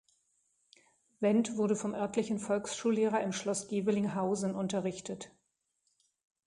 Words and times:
Wendt 1.19 1.57
wurde 1.57 1.75
vom 1.75 1.93
örtlichen 1.93 2.39
Volksschullehrer 2.39 3.21
im 3.21 3.33
Schloss 3.33 3.67
Gevelinghausen 3.67 4.55
unterrichtet. 4.55 5.29